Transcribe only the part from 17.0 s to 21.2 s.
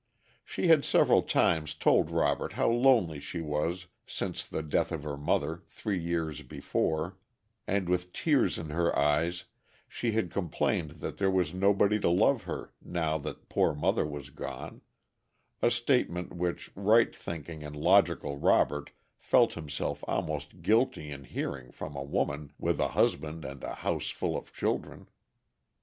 thinking and logical Robert felt himself almost guilty